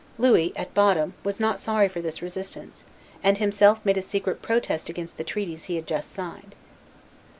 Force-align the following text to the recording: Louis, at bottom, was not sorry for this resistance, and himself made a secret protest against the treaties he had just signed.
Louis, 0.17 0.51
at 0.55 0.73
bottom, 0.73 1.13
was 1.23 1.39
not 1.39 1.59
sorry 1.59 1.87
for 1.87 2.01
this 2.01 2.23
resistance, 2.23 2.85
and 3.21 3.37
himself 3.37 3.79
made 3.85 3.97
a 3.97 4.01
secret 4.01 4.41
protest 4.41 4.89
against 4.89 5.17
the 5.17 5.23
treaties 5.23 5.65
he 5.65 5.75
had 5.75 5.85
just 5.85 6.11
signed. 6.11 6.55